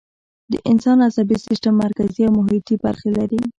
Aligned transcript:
د 0.51 0.53
انسان 0.71 0.97
عصبي 1.07 1.37
سیستم 1.47 1.73
مرکزي 1.83 2.21
او 2.27 2.33
محیطی 2.39 2.75
برخې 2.85 3.09
لري 3.17 3.41